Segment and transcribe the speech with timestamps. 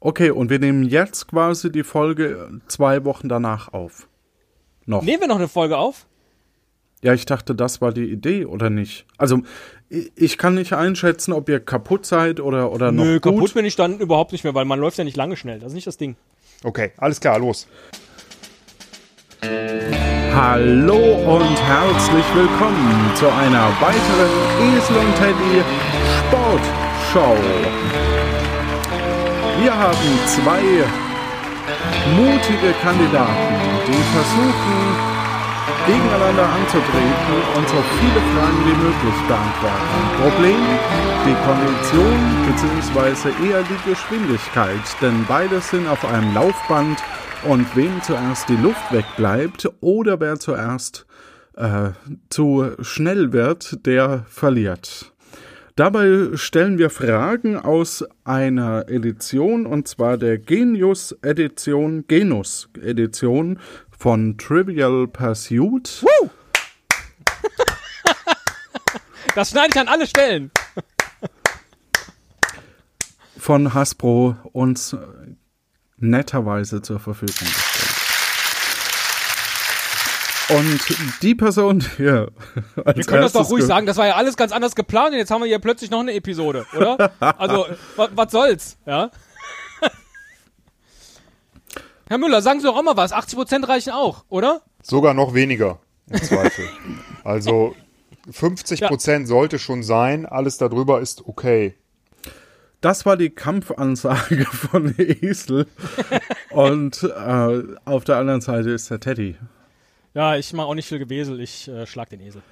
[0.00, 4.08] Okay, und wir nehmen jetzt quasi die Folge zwei Wochen danach auf.
[4.86, 5.02] Noch.
[5.02, 6.06] Nehmen wir noch eine Folge auf?
[7.02, 9.06] Ja, ich dachte, das war die Idee, oder nicht?
[9.18, 9.40] Also,
[9.88, 13.34] ich- kann nicht einschätzen, ob ihr kaputt seid oder, oder noch Nö, gut.
[13.34, 15.58] kaputt bin ich dann überhaupt nicht mehr, weil man läuft ja nicht lange schnell.
[15.58, 16.16] Das ist nicht das Ding.
[16.64, 17.68] Okay, alles klar, los.
[20.34, 20.96] Hallo
[21.36, 25.62] und herzlich willkommen zu einer weiteren Esel und Teddy
[26.18, 27.36] Sportshow.
[29.60, 30.62] Wir haben zwei
[32.16, 33.54] mutige Kandidaten,
[33.88, 35.08] die versuchen,
[35.84, 39.98] gegeneinander anzutreten und so viele Fragen wie möglich beantworten.
[40.22, 40.62] Problem,
[41.26, 43.48] die Kondition bzw.
[43.48, 47.02] eher die Geschwindigkeit, denn beide sind auf einem Laufband
[47.48, 51.04] und wem zuerst die Luft wegbleibt oder wer zuerst
[51.56, 51.90] äh,
[52.30, 55.12] zu schnell wird, der verliert.
[55.78, 63.60] Dabei stellen wir Fragen aus einer Edition, und zwar der Genius Edition, Genus Edition
[63.96, 66.04] von Trivial Pursuit.
[69.36, 70.50] Das schneide ich an alle Stellen.
[73.38, 74.96] von Hasbro uns
[75.96, 77.46] netterweise zur Verfügung.
[80.50, 80.80] Und
[81.22, 82.30] die Person hier.
[82.84, 85.12] Als Wir können das doch ruhig ge- sagen, das war ja alles ganz anders geplant
[85.12, 87.12] und jetzt haben wir hier plötzlich noch eine Episode, oder?
[87.20, 89.10] Also, wa- was soll's, ja?
[92.08, 93.12] Herr Müller, sagen Sie doch auch mal was.
[93.12, 94.62] 80% reichen auch, oder?
[94.82, 96.64] Sogar noch weniger, im Zweifel.
[97.24, 97.74] also
[98.30, 101.74] 50 Prozent sollte schon sein, alles darüber ist okay.
[102.80, 105.66] Das war die Kampfansage von Esel.
[106.50, 109.36] Und äh, auf der anderen Seite ist der Teddy.
[110.14, 112.42] Ja, ich mache auch nicht viel Gewesel, ich äh, schlag den Esel.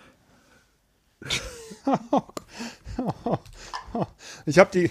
[4.46, 4.90] Ich habe die.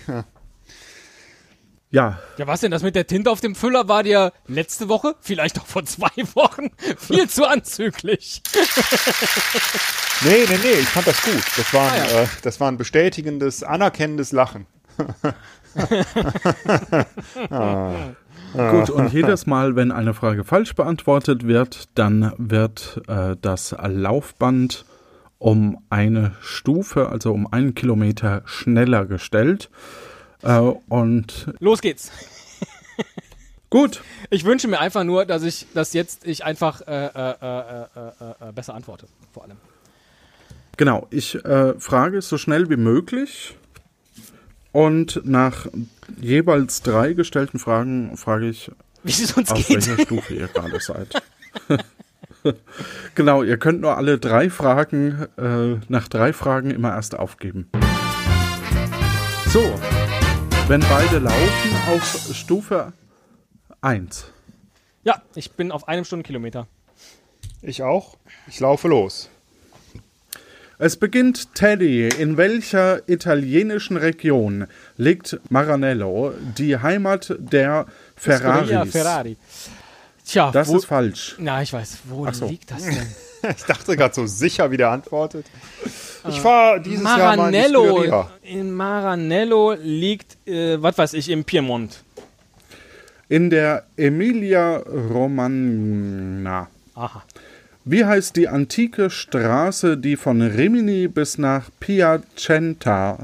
[1.91, 2.71] Ja, Ja, was denn?
[2.71, 6.09] Das mit der Tinte auf dem Füller war dir letzte Woche, vielleicht auch vor zwei
[6.33, 8.41] Wochen, viel zu anzüglich.
[10.21, 11.43] Nee, nee, nee, ich fand das gut.
[11.58, 12.21] Das war ein, Ah, ja.
[12.23, 14.65] äh, das war ein bestätigendes, anerkennendes Lachen.
[18.55, 18.89] Gut.
[18.89, 24.86] Und jedes Mal, wenn eine Frage falsch beantwortet wird, dann wird äh, das Laufband
[25.38, 29.70] um eine Stufe, also um einen Kilometer schneller gestellt.
[30.42, 32.11] Äh, und Los geht's.
[33.70, 37.83] gut, Ich wünsche mir einfach nur, dass ich, dass jetzt ich einfach äh, äh, äh,
[37.95, 39.58] äh, äh, besser antworte, vor allem.
[40.77, 43.55] Genau, ich äh, frage so schnell wie möglich
[44.75, 45.67] und nach
[46.19, 48.69] jeweils drei gestellten Fragen frage ich,
[49.03, 49.87] Wie es uns auf geht.
[49.87, 51.23] welcher Stufe ihr gerade seid.
[53.15, 57.69] genau, ihr könnt nur alle drei Fragen, äh, nach drei Fragen immer erst aufgeben.
[59.47, 59.63] So,
[60.67, 62.92] wenn beide laufen auf Stufe
[63.80, 64.25] 1.
[65.05, 66.67] Ja, ich bin auf einem Stundenkilometer.
[67.61, 68.17] Ich auch.
[68.47, 69.30] Ich laufe los.
[70.77, 72.09] Es beginnt Teddy.
[72.09, 77.86] In welcher italienischen Region liegt Maranello, die Heimat der
[78.19, 78.91] Scuderia Ferraris?
[78.91, 79.37] Ferrari.
[80.25, 81.36] Tja, Das wo, ist falsch.
[81.39, 82.47] Na, ich weiß, wo so.
[82.47, 82.97] liegt das denn?
[83.55, 85.45] Ich dachte gerade so sicher, wie der antwortet.
[86.27, 88.25] Ich fahre dieses Jahr mal in Maranello.
[88.42, 92.03] In Maranello liegt, äh, was weiß ich, im Piemont.
[93.30, 96.67] In der Emilia Romagna.
[96.95, 97.23] Aha.
[97.88, 103.20] Wie heißt die antike Straße, die von Rimini bis nach Piacenza,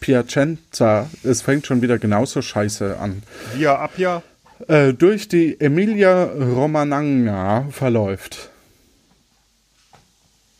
[0.00, 3.22] Piacenza, es fängt schon wieder genauso scheiße an,
[3.54, 4.22] Via Appia.
[4.66, 8.50] äh, durch die Emilia Romagna verläuft?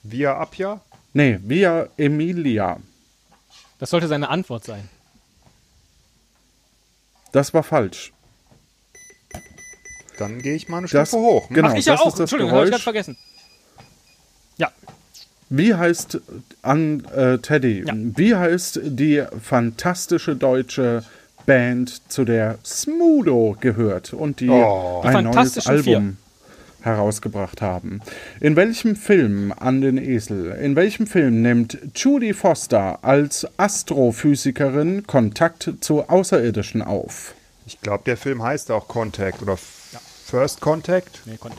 [0.05, 0.81] Via Appia.
[1.13, 2.79] Nee, Via Emilia.
[3.81, 4.89] Das sollte seine Antwort sein.
[7.33, 8.13] Das war falsch.
[10.19, 11.49] Dann gehe ich mal eine Das, Stufe hoch.
[11.51, 12.07] Genau, Ach, ich ja das auch.
[12.09, 13.05] ist das Entschuldigung, habe ich ganz Geräusch.
[13.05, 13.17] vergessen.
[14.57, 14.71] Ja,
[15.51, 16.21] Wie heißt
[16.63, 17.85] an äh, Teddy?
[17.87, 17.93] Ja.
[17.97, 21.05] Wie heißt die fantastische deutsche
[21.45, 25.03] Band, zu der Smudo gehört und die Oh.
[25.05, 26.17] Ein neues Album
[26.83, 28.01] herausgebracht haben?
[28.41, 30.53] In welchem Film an den Esel?
[30.53, 37.35] In welchem Film nimmt Judy Foster als Astrophysikerin Kontakt zu Außerirdischen auf?
[37.67, 39.57] Ich glaube, der Film heißt auch Contact oder
[40.27, 41.21] First Contact.
[41.25, 41.59] nee, konnte.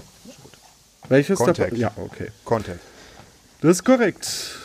[1.07, 1.77] Welches Contact.
[1.77, 2.27] Ja, okay.
[2.43, 2.79] Contact.
[3.61, 4.57] Das ist korrekt.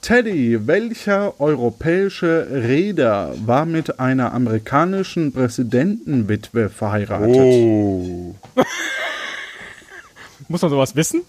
[0.00, 7.34] Teddy, welcher europäische Reeder war mit einer amerikanischen Präsidentenwitwe verheiratet?
[7.34, 8.34] Oh.
[10.48, 11.22] Muss man sowas wissen?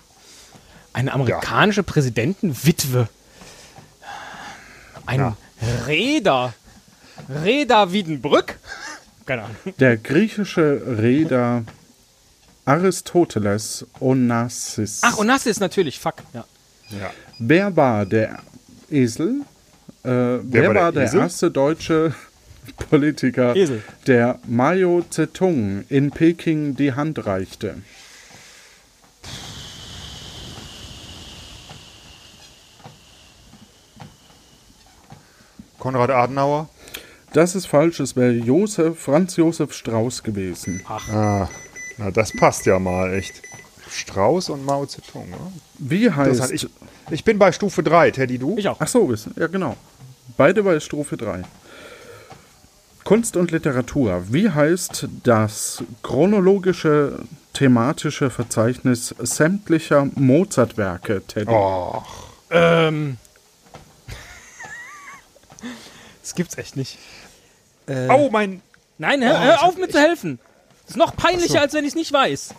[0.93, 3.09] Eine amerikanische Präsidentenwitwe.
[5.07, 5.37] Ein Ja.
[5.87, 6.53] Räder.
[7.43, 8.57] Räder Wiedenbrück?
[9.25, 9.55] keine Ahnung.
[9.79, 11.63] Der griechische Reeder
[12.69, 15.01] Aristoteles Onassis.
[15.04, 16.16] Ach, Onassis natürlich, fuck.
[16.33, 16.45] Ja.
[16.89, 17.12] Ja.
[17.39, 18.39] Wer war der
[18.92, 19.42] Esel?
[20.04, 21.19] Äh, wer, war war der der, Esel?
[21.21, 22.13] erste deutsche
[22.89, 23.81] Politiker, Esel.
[24.06, 27.75] der Mao Zedong in Peking die Hand reichte?
[35.80, 36.69] Konrad Adenauer.
[37.33, 40.81] Das ist falsch, es wäre Josef, Franz Josef Strauß gewesen.
[40.88, 41.48] Ah,
[41.99, 43.41] na, das passt ja mal echt.
[43.91, 45.29] Strauß und Mao Zedong.
[45.29, 45.37] Ne?
[45.79, 46.51] Wie Das heißt.
[46.51, 46.67] ich,
[47.09, 48.55] ich bin bei Stufe 3, Teddy, du?
[48.57, 48.77] Ich auch.
[48.79, 49.75] Ach so, ist- ja genau.
[50.37, 51.41] Beide bei Strophe 3.
[53.03, 54.23] Kunst und Literatur.
[54.29, 57.23] Wie heißt das chronologische
[57.53, 61.51] thematische Verzeichnis sämtlicher Mozart-Werke, Teddy?
[61.51, 62.03] Oh,
[62.51, 63.17] Ähm.
[66.21, 66.97] Das gibt's echt nicht.
[67.87, 68.61] oh mein.
[68.99, 70.37] Nein, hör, Oh, hör auf mir zu helfen.
[70.89, 71.59] Das ist noch peinlicher, so.
[71.59, 72.50] als wenn ich es nicht weiß.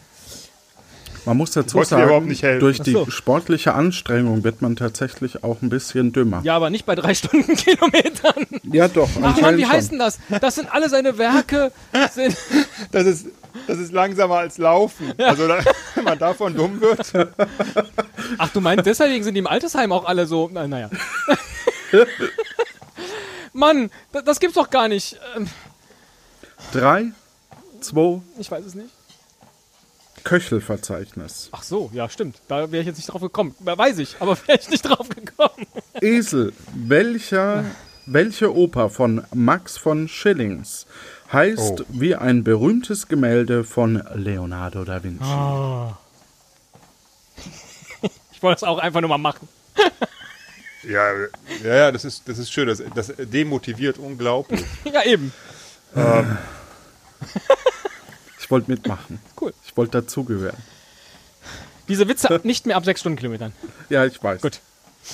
[1.24, 3.10] Man muss dazu sagen, durch die so.
[3.10, 6.40] sportliche Anstrengung wird man tatsächlich auch ein bisschen dümmer.
[6.44, 8.46] Ja, aber nicht bei drei Stundenkilometern.
[8.70, 9.08] Ja, doch.
[9.20, 9.72] Ach Mann, wie schon.
[9.72, 10.20] heißt denn das?
[10.40, 11.72] Das sind alle seine Werke.
[12.12, 12.36] Sind,
[12.92, 13.26] Das ist,
[13.66, 15.12] das ist langsamer als Laufen.
[15.18, 15.58] Also, da,
[15.96, 17.12] wenn man davon dumm wird.
[18.38, 20.48] ach, du meinst, deswegen sind die im Altersheim auch alle so.
[20.52, 20.88] Na, naja.
[23.52, 25.18] Mann, das, das gibt's doch gar nicht.
[25.36, 25.48] Ähm,
[26.72, 27.10] Drei,
[27.80, 28.90] zwei, ich weiß es nicht.
[30.24, 31.48] Köchelverzeichnis.
[31.52, 32.36] Ach so, ja, stimmt.
[32.48, 33.54] Da wäre ich jetzt nicht drauf gekommen.
[33.60, 35.66] Weiß ich, aber wäre ich nicht drauf gekommen.
[36.00, 37.64] Esel, welcher,
[38.06, 40.86] welche Oper von Max von Schillings
[41.32, 41.84] heißt Oh.
[41.88, 45.24] wie ein berühmtes Gemälde von Leonardo da Vinci?
[48.32, 49.48] Ich wollte es auch einfach nur mal machen.
[50.82, 51.12] Ja,
[51.62, 52.66] ja, ja das, ist, das ist schön.
[52.66, 54.64] Das, das demotiviert unglaublich.
[54.90, 55.30] Ja, eben.
[58.50, 59.20] Ich wollte mitmachen.
[59.40, 59.54] Cool.
[59.64, 60.56] Ich wollte dazugehören.
[61.86, 63.52] Diese Witze nicht mehr ab sechs Stundenkilometern.
[63.90, 64.42] Ja, ich weiß.
[64.42, 64.58] Gut.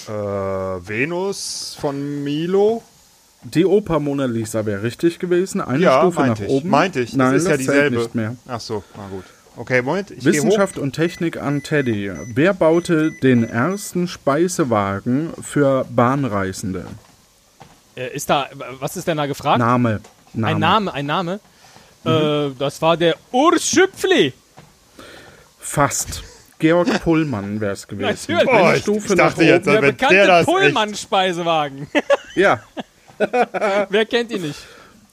[0.09, 2.83] Äh, Venus von Milo.
[3.43, 5.61] Die Oper Mona Lisa wäre richtig gewesen.
[5.61, 6.49] Eine Ja, Stufe nach ich.
[6.49, 6.71] oben.
[6.71, 7.11] Meinte ich.
[7.11, 7.97] Das Nein, ist ja zählt dieselbe.
[7.99, 8.37] nicht mehr.
[8.49, 9.25] Ach so, na gut.
[9.59, 10.13] Okay, Moment.
[10.13, 10.35] Ich geh hoch.
[10.37, 12.11] Wissenschaft und Technik an Teddy.
[12.35, 16.87] Wer baute den ersten Speisewagen für Bahnreisende?
[17.97, 18.47] Äh, ist da,
[18.81, 19.59] was ist denn da gefragt?
[19.59, 20.01] Name.
[20.33, 20.55] Name.
[20.55, 21.41] Ein Name, ein Name.
[22.07, 24.33] Äh, das war der Urs Schüpfli.
[25.59, 26.23] Fast.
[26.59, 28.09] Georg Pullmann wäre es gewesen.
[28.09, 28.49] Natürlich.
[28.49, 31.89] Eine ich, Stufe ich dachte nach jetzt, Der bekannte der echt, Pullmann-Speisewagen.
[32.35, 32.63] Ja.
[33.89, 34.59] Wer kennt ihn nicht?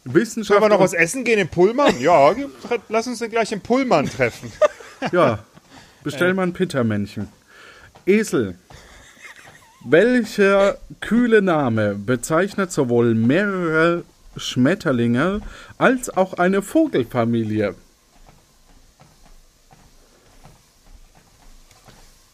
[0.04, 0.60] Wissenschaft.
[0.60, 2.02] Sollen wir noch was essen gehen im Pullman?
[2.02, 2.36] Ja,
[2.90, 4.52] lass uns dann gleich im Pullman treffen.
[5.14, 5.40] Ja.
[6.04, 7.30] Bestell mal ein Pittermännchen.
[8.06, 8.56] Esel.
[9.86, 14.04] Welcher kühle Name bezeichnet sowohl mehrere
[14.38, 15.42] Schmetterlinge
[15.78, 17.76] als auch eine Vogelfamilie?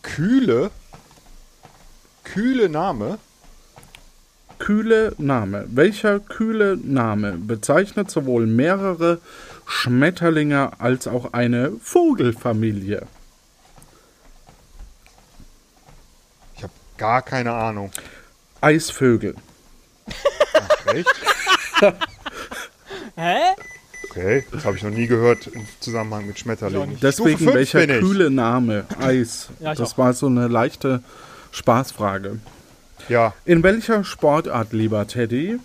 [0.02, 0.72] Kühle?
[2.24, 3.18] Kühle Name?
[4.60, 5.66] Kühle Name.
[5.70, 9.20] Welcher kühle Name bezeichnet sowohl mehrere
[9.66, 13.08] Schmetterlinge als auch eine Vogelfamilie?
[16.56, 17.92] Ich habe gar keine Ahnung.
[18.62, 19.36] Eisvögel.
[20.88, 21.39] Echt?
[23.16, 23.38] Hä?
[24.10, 26.98] Okay, das habe ich noch nie gehört im Zusammenhang mit Schmetterlingen.
[27.02, 28.86] Deswegen welcher kühle Name?
[29.00, 29.50] Eis.
[29.60, 29.98] Ja, das auch.
[30.00, 31.04] war so eine leichte
[31.52, 32.40] Spaßfrage.
[33.08, 35.60] Ja, In welcher Sportart, lieber Teddy,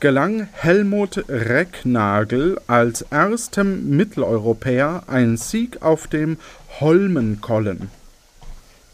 [0.00, 6.38] gelang Helmut Recknagel als erstem Mitteleuropäer ein Sieg auf dem
[6.80, 7.90] Holmenkollen?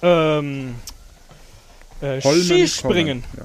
[0.02, 0.74] Ähm,
[2.00, 3.24] äh, Holmenkollen, Skispringen.
[3.36, 3.44] Ja.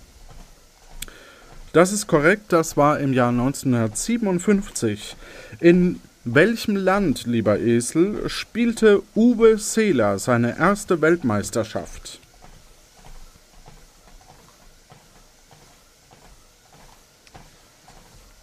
[1.74, 5.15] Das ist korrekt, das war im Jahr 1957.
[5.60, 12.20] In welchem Land, lieber Esel, spielte Uwe Seeler seine erste Weltmeisterschaft?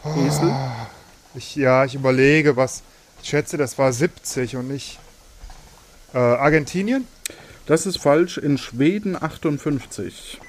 [0.05, 0.53] Esel?
[1.37, 2.83] ich, ja, ich überlege, was.
[3.23, 4.99] Ich schätze, das war 70 und nicht.
[6.15, 7.07] Äh, Argentinien?
[7.67, 10.41] Das ist falsch, in Schweden 58.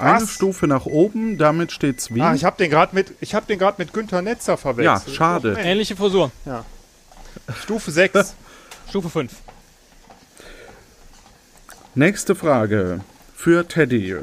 [0.00, 0.30] Eine Was?
[0.32, 2.22] Stufe nach oben, damit steht's wie?
[2.22, 5.14] Ah, ich habe den gerade mit, ich hab den grad mit Günther Netzer ja, verwechselt.
[5.14, 5.52] schade.
[5.52, 5.66] Mensch.
[5.66, 6.30] Ähnliche Frisur.
[7.62, 8.34] Stufe 6.
[8.88, 9.32] Stufe 5.
[11.94, 13.00] Nächste Frage
[13.34, 14.16] für Teddy.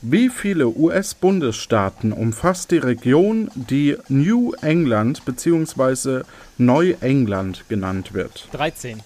[0.00, 6.22] Wie viele US-Bundesstaaten umfasst die Region, die New England bzw.
[6.56, 8.48] Neuengland genannt wird?
[8.52, 9.02] 13.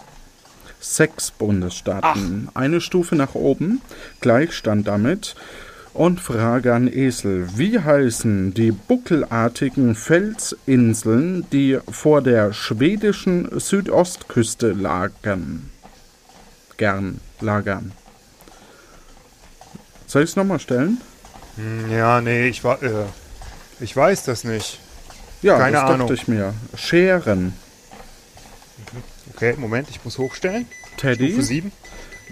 [0.80, 2.48] Sechs Bundesstaaten.
[2.54, 3.80] Eine Stufe nach oben.
[4.20, 5.34] Gleichstand damit.
[5.94, 7.48] Und Frage an Esel.
[7.56, 15.68] Wie heißen die buckelartigen Felsinseln, die vor der schwedischen Südostküste lagern?
[16.78, 17.92] Gern lagern.
[20.06, 20.98] Soll ich es nochmal stellen?
[21.56, 23.04] Hm, Ja, nee, ich, wa äh,
[23.80, 24.78] ich weiß das nicht.
[25.42, 25.98] Ja, Keine das Ahnung.
[26.08, 26.54] dachte ich mir.
[26.74, 27.52] Scheren.
[29.34, 30.66] Okay, Moment, ich muss hochstellen.
[30.96, 31.28] Teddy.
[31.32, 31.72] Stufe 7.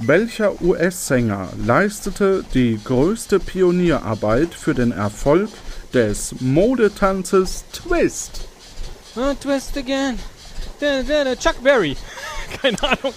[0.03, 5.51] Welcher US-Sänger leistete die größte Pionierarbeit für den Erfolg
[5.93, 8.41] des Modetanzes Twist?
[9.15, 10.19] Ah, twist again.
[10.81, 11.99] Da, da, da, Chuck Berry.
[12.63, 13.13] Keine Ahnung.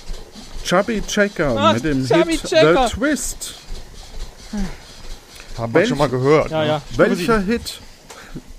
[0.65, 2.87] Chubby Checker Ach, mit dem Chubby Hit Checker.
[2.89, 3.53] The Twist.
[5.57, 6.51] Haben wir schon mal gehört.
[6.51, 6.67] Ja, ne?
[6.67, 6.81] ja.
[6.97, 7.39] Welcher.
[7.39, 7.79] Hit,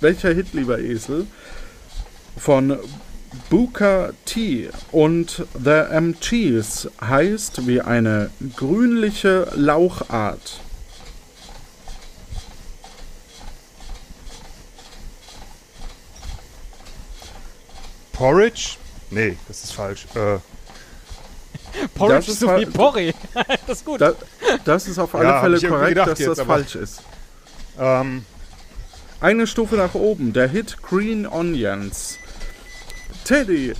[0.00, 1.26] welcher Hit, lieber Esel,
[2.38, 2.78] von
[3.50, 10.60] Booker T und The MGs heißt wie eine grünliche Lauchart?
[18.12, 18.76] Porridge?
[19.10, 20.06] Nee, das ist falsch.
[20.14, 20.38] Äh,
[21.94, 23.12] Porridge Das ist so wie Porree.
[23.66, 24.00] das ist gut.
[24.00, 24.12] Da,
[24.64, 27.02] das ist auf alle Ja, Fälle korrekt, dass jetzt, das falsch ist.
[27.78, 28.24] ähm,
[29.20, 32.18] Eine Stufe nach oben, der Hit Green Onions.
[33.24, 33.74] Teddy,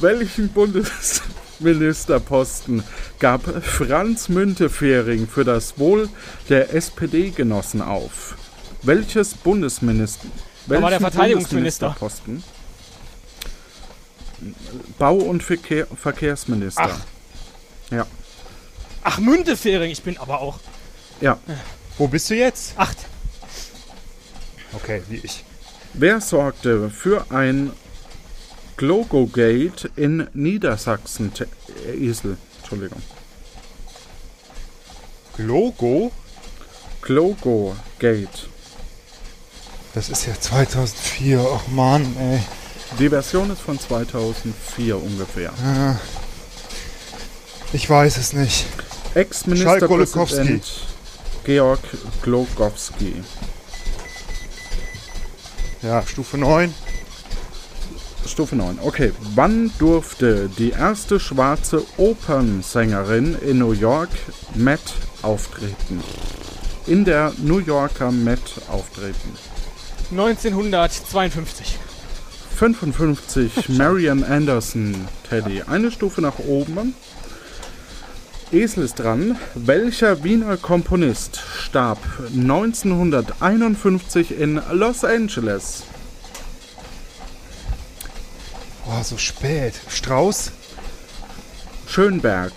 [0.00, 2.82] welchen Bundesministerposten
[3.18, 6.08] gab Franz Müntefering für das Wohl
[6.48, 8.36] der SPD-Genossen auf?
[8.82, 10.26] Welches Bundesminister?
[10.66, 11.96] war der welchen Verteidigungsminister.
[11.98, 12.44] Bundesministerposten?
[14.98, 16.90] Bau- und Verkehr, Verkehrsminister.
[16.90, 17.00] Ach.
[17.90, 18.06] Ja,
[19.02, 19.90] Ach, Müntefering.
[19.90, 20.58] Ich bin aber auch
[21.20, 21.38] ja.
[21.98, 22.74] wo bist du jetzt?
[22.78, 22.96] acht.
[24.72, 25.44] Okay, wie ich.
[25.94, 27.72] Wer sorgte für ein
[28.80, 31.30] Glogogate in Niedersachsen?
[31.86, 33.02] Äh, Esel, Entschuldigung.
[35.36, 36.10] Logo?
[37.02, 38.48] Glogogate.
[39.92, 41.42] Das ist ja 2004.
[41.42, 42.40] Och Mann, ey.
[42.98, 45.52] Die Version ist von 2004 ungefähr.
[47.74, 48.64] Ich weiß es nicht.
[49.14, 50.64] Ex-Ministerpräsident
[51.44, 51.80] Georg
[52.22, 53.22] Glogowski.
[55.82, 56.74] Ja, Stufe 9.
[58.30, 58.78] Stufe 9.
[58.82, 59.12] Okay.
[59.34, 64.10] Wann durfte die erste schwarze Opernsängerin in New York
[64.54, 64.80] Met
[65.22, 66.02] auftreten?
[66.86, 69.36] In der New Yorker Met auftreten.
[70.10, 71.78] 1952.
[72.56, 75.62] 55 Marian Anderson, Teddy.
[75.66, 76.94] Eine Stufe nach oben.
[78.52, 79.36] Esel ist dran.
[79.54, 81.98] Welcher Wiener Komponist starb
[82.34, 85.84] 1951 in Los Angeles?
[89.00, 89.72] Oh, so spät.
[89.88, 90.52] Strauß?
[91.86, 92.52] Schönberg.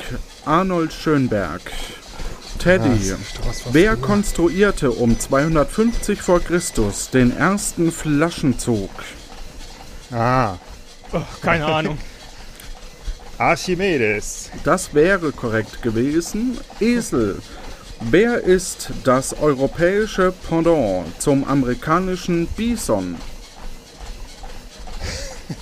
[0.45, 1.61] Arnold Schönberg.
[2.59, 3.13] Teddy.
[3.13, 4.01] Ah, war Wer früher.
[4.01, 8.89] konstruierte um 250 vor Christus den ersten Flaschenzug?
[10.11, 10.57] Ah,
[11.13, 11.97] Oh, keine Ahnung.
[13.37, 14.49] Archimedes.
[14.65, 16.57] Das wäre korrekt gewesen.
[16.81, 17.39] Esel.
[18.01, 23.15] Wer ist das europäische Pendant zum amerikanischen Bison?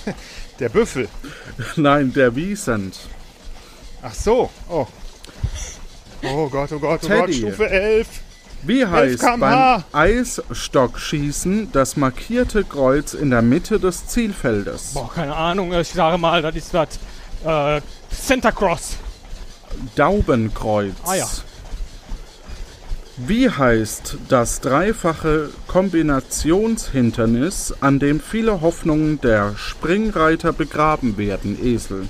[0.58, 1.08] Der Büffel.
[1.76, 2.96] Nein, der Wiesent.
[4.02, 4.50] Ach so.
[4.68, 4.86] Oh.
[6.24, 7.26] Oh Gott, oh Gott, oh Gott.
[7.26, 7.38] Teddy.
[7.38, 8.06] Stufe 11.
[8.62, 9.82] Wie heißt beim.
[9.92, 14.94] Eisstockschießen das markierte Kreuz in der Mitte des Zielfeldes?
[14.94, 15.72] Boah, keine Ahnung.
[15.72, 16.98] Ich sage mal, das ist das
[17.44, 17.80] äh,
[18.10, 18.96] Santa Cross.
[19.96, 20.94] Daubenkreuz.
[21.04, 21.28] Ah ja.
[23.18, 32.08] Wie heißt das dreifache Kombinationshindernis, an dem viele Hoffnungen der Springreiter begraben werden, Esel?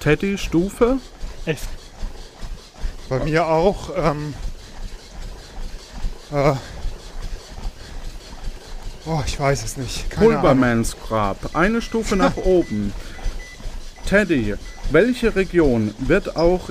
[0.00, 0.96] Teddy Stufe?
[1.44, 1.68] Elf.
[3.10, 3.90] Bei mir auch.
[3.94, 4.32] Ähm,
[6.32, 6.54] äh,
[9.04, 10.08] oh, ich weiß es nicht.
[10.08, 10.40] Keine Ahnung.
[10.40, 11.54] Pulvermans Grab.
[11.54, 12.94] Eine Stufe nach oben.
[14.06, 14.54] Teddy,
[14.90, 16.70] welche Region wird auch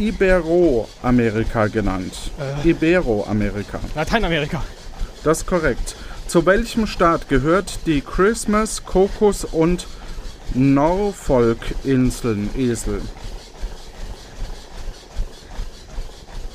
[0.00, 2.14] Iberoamerika genannt?
[2.64, 3.78] Iberoamerika.
[3.94, 4.62] Lateinamerika.
[5.22, 5.94] Das ist korrekt.
[6.26, 9.86] Zu welchem Staat gehört die Christmas, Kokos und
[10.54, 13.02] Norfolk-Inseln, Esel?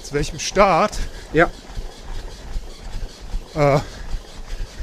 [0.04, 0.94] Zu welchem Staat?
[1.34, 1.50] Ja,
[3.56, 3.80] Äh,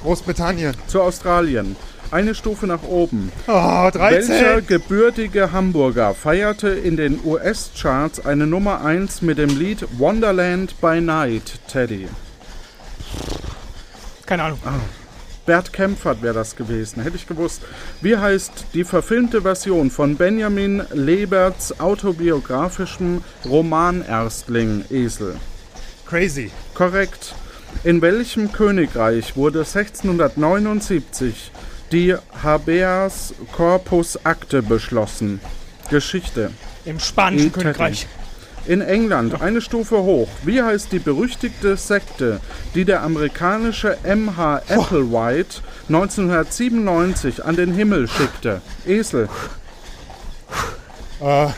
[0.03, 0.75] Großbritannien.
[0.87, 1.77] zu Australien.
[2.13, 3.33] Eine Stufe nach oben.
[3.47, 4.29] Oh, 13.
[4.29, 11.01] Welcher gebürtige Hamburger feierte in den US-Charts eine Nummer 1 mit dem Lied Wonderland by
[11.01, 12.07] Night, Teddy?
[14.27, 14.59] Keine Ahnung.
[15.47, 17.63] Bert Kempfert wäre das gewesen, hätte ich gewusst.
[18.03, 25.37] Wie heißt die verfilmte Version von Benjamin Leberts autobiografischem Roman Erstling Esel?
[26.05, 26.51] Crazy.
[26.75, 27.35] Korrekt.
[27.85, 31.51] In welchem Königreich wurde 1679
[31.93, 35.41] die Habeas Corpus Akte beschlossen?
[35.91, 36.51] Geschichte.
[36.85, 38.07] Im spanischen In Königreich.
[38.67, 40.29] In England eine Stufe hoch.
[40.45, 42.41] Wie heißt die berüchtigte Sekte,
[42.75, 44.63] die der amerikanische M.H.
[44.69, 48.63] Applewhite 1997 an den Himmel schickte?
[48.87, 49.29] Esel.
[51.21, 51.49] Äh,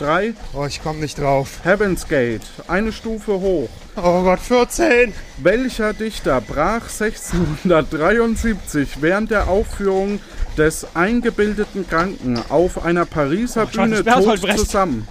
[0.00, 0.32] Drei.
[0.54, 1.58] oh, ich komme nicht drauf.
[1.62, 2.40] Heaven's Gate.
[2.68, 3.68] Eine Stufe hoch.
[3.96, 5.12] Oh Gott, 14.
[5.36, 10.20] Welcher Dichter brach 1673 während der Aufführung
[10.56, 15.06] des eingebildeten Kranken auf einer Pariser schade, Bühne tot zusammen?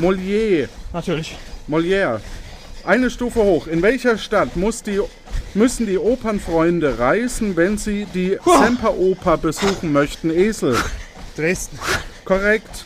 [0.00, 0.68] Molière.
[0.92, 1.36] Natürlich.
[1.68, 2.18] Molière.
[2.84, 3.68] Eine Stufe hoch.
[3.68, 5.00] In welcher Stadt muss die,
[5.54, 10.30] müssen die Opernfreunde reisen, wenn sie die Semperoper besuchen möchten?
[10.30, 10.76] Esel.
[11.36, 11.78] Dresden.
[12.24, 12.84] Korrekt.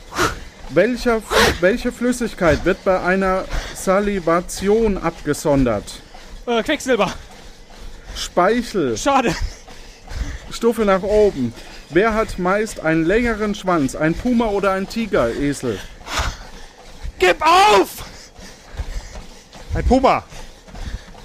[0.71, 1.23] Welcher,
[1.61, 3.45] welche Flüssigkeit wird bei einer
[3.75, 5.85] Salivation abgesondert?
[6.47, 7.13] Äh, Quecksilber.
[8.15, 8.97] Speichel.
[8.97, 9.35] Schade.
[10.51, 11.55] Stufe nach oben.
[11.91, 13.95] Wer hat meist einen längeren Schwanz?
[13.95, 15.31] Ein Puma oder ein Tiger?
[15.31, 15.79] Esel.
[17.19, 18.05] Gib auf!
[19.75, 20.23] Ein Puma.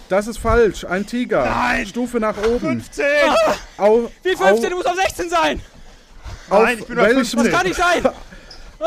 [0.07, 0.85] Das ist falsch.
[0.85, 1.45] Ein Tiger.
[1.45, 1.85] Nein.
[1.85, 2.81] Stufe nach oben.
[2.81, 3.05] 15.
[3.77, 4.69] Au, Wie 15?
[4.69, 5.61] Du musst auf 16 sein!
[6.49, 7.43] auf, Nein, ich bin bei welchem, 15.
[7.43, 8.03] Das kann nicht sein!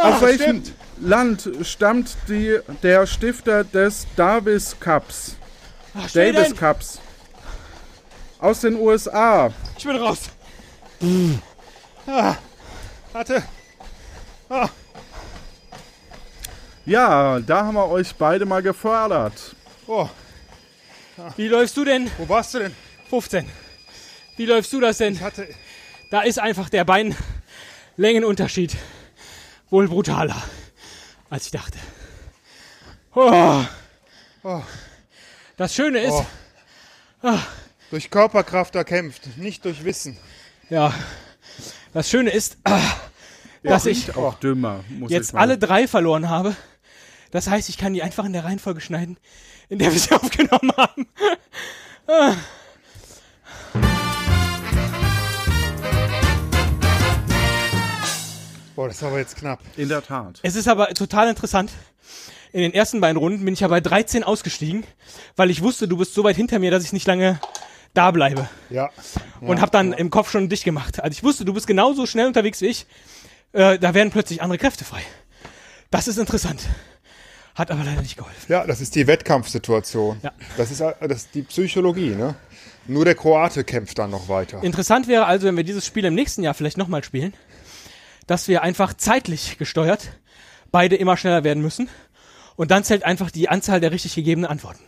[0.03, 0.73] auf welchem stimmt.
[0.99, 5.37] Land stammt die, der Stifter des Davis Cups?
[5.95, 6.57] Ach, Davis denn.
[6.57, 7.01] Cups.
[8.39, 9.51] Aus den USA.
[9.79, 10.19] Ich bin raus.
[13.13, 13.43] Warte.
[16.85, 19.57] Ja, da haben wir euch beide mal gefördert.
[19.87, 20.09] Oh,
[21.37, 22.11] Wie läufst du denn?
[22.19, 22.75] wo warst du denn?
[23.11, 23.49] 15.
[24.37, 25.15] Wie läufst du das denn?
[25.15, 25.49] Ich hatte.
[26.11, 28.77] Da ist einfach der Beinlängenunterschied
[29.71, 30.43] wohl brutaler,
[31.31, 31.79] als ich dachte.
[33.15, 33.65] Oh.
[34.43, 34.63] Oh.
[35.57, 36.23] Das Schöne ist,
[37.23, 37.39] Oh.
[37.91, 40.19] Durch Körperkraft erkämpft, nicht durch Wissen.
[40.71, 40.93] ja,
[41.93, 42.81] das Schöne ist, ah,
[43.63, 44.11] dass ich
[44.43, 46.55] dümmer, muss jetzt alle drei verloren habe.
[47.31, 49.19] Das heißt, ich kann die einfach in der Reihenfolge schneiden,
[49.69, 51.09] in der wir sie aufgenommen haben.
[58.77, 59.61] Boah, das war aber jetzt knapp.
[59.79, 60.39] In der Tat.
[60.43, 61.73] Es ist aber total interessant.
[62.53, 64.85] In den ersten beiden Runden bin ich ja bei 13 ausgestiegen,
[65.35, 67.41] weil ich wusste, du bist so weit hinter mir, dass ich nicht lange
[67.95, 68.49] da bleibe.
[68.69, 68.91] Ja.
[69.41, 71.01] und habe dann im Kopf schon dicht gemacht.
[71.01, 72.87] Also ich wusste, du bist genauso schnell unterwegs wie ich.
[73.53, 75.01] Äh, da werden plötzlich andere Kräfte frei.
[75.91, 76.61] Das ist interessant.
[77.55, 78.53] Hat aber leider nicht geholfen.
[78.53, 80.21] Ja, das ist die Wettkampfsituation.
[80.23, 80.33] Ja.
[80.59, 82.35] Das, ist, das ist die Psychologie, ne?
[82.87, 84.63] Nur der Kroate kämpft dann noch weiter.
[84.63, 87.33] Interessant wäre also, wenn wir dieses Spiel im nächsten Jahr vielleicht nochmal spielen,
[88.27, 90.11] dass wir einfach zeitlich gesteuert
[90.73, 91.89] beide immer schneller werden müssen.
[92.57, 94.83] Und dann zählt einfach die Anzahl der richtig gegebenen Antworten.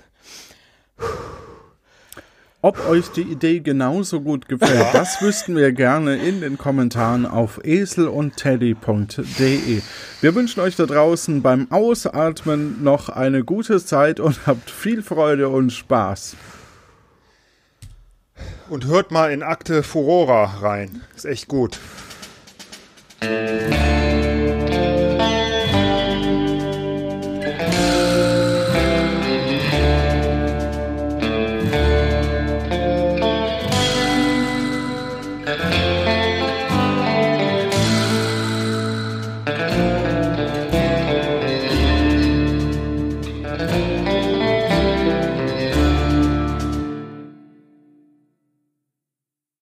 [2.61, 7.61] Ob euch die Idee genauso gut gefällt, das wüssten wir gerne in den Kommentaren auf
[7.63, 9.81] eselundteddy.de.
[10.21, 15.51] Wir wünschen euch da draußen beim Ausatmen noch eine gute Zeit und habt viel Freude
[15.51, 16.35] und Spaß.
[18.69, 21.03] Und hört mal in Akte Furora rein.
[21.15, 21.79] Ist echt gut.
[23.21, 23.88] Música